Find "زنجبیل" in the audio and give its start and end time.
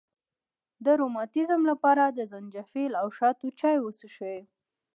2.31-2.91